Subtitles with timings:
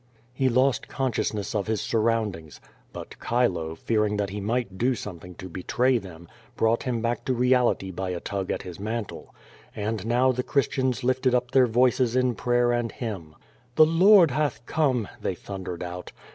[0.33, 2.59] He lost consciousness of his surroundings.
[2.91, 7.23] But Chilo, fear ing that he might do something to hetray them, brought him back
[7.25, 9.35] to reality by a tug at his mantle.
[9.75, 13.35] And now the Christiana lifted up their voices in prayer and hymn.
[13.75, 16.11] "The Lord hatli come!' they thundered out.